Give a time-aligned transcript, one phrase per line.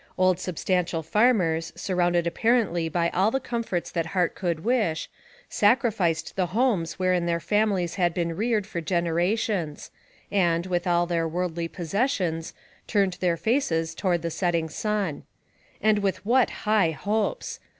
[0.17, 5.07] Old substantial farmers, sur rounded apparently by all the comforts that heart could wish,
[5.47, 9.91] sacrificed the homes wherein their families had been reared for generations,
[10.31, 12.55] and, with all their worldly possessions,
[12.87, 15.87] turned their faces toward the set Ill) 12 NAKRATIVE OF CAPTIVITY ting sun.
[15.87, 17.59] And with what high hopes!